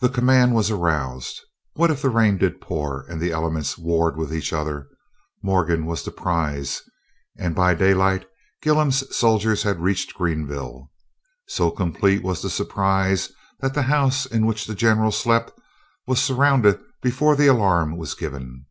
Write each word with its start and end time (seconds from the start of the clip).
"The 0.00 0.08
command 0.10 0.54
was 0.54 0.70
aroused. 0.70 1.40
What 1.72 1.90
if 1.90 2.02
the 2.02 2.08
rain 2.08 2.38
did 2.38 2.60
pour 2.60 3.00
and 3.08 3.20
the 3.20 3.32
elements 3.32 3.76
warred 3.76 4.16
with 4.16 4.32
each 4.32 4.52
other? 4.52 4.86
Morgan 5.42 5.86
was 5.86 6.04
the 6.04 6.12
prize, 6.12 6.82
and 7.36 7.52
by 7.52 7.74
daylight 7.74 8.28
Gillem's 8.62 9.02
soldiers 9.16 9.64
had 9.64 9.80
reached 9.80 10.14
Greenville. 10.14 10.92
So 11.48 11.72
complete 11.72 12.22
was 12.22 12.42
the 12.42 12.48
surprise 12.48 13.32
that 13.58 13.74
the 13.74 13.82
house 13.82 14.24
in 14.24 14.46
which 14.46 14.68
the 14.68 14.74
General 14.76 15.10
slept 15.10 15.50
was 16.06 16.22
surrounded 16.22 16.78
before 17.02 17.34
the 17.34 17.48
alarm 17.48 17.96
was 17.96 18.14
given. 18.14 18.66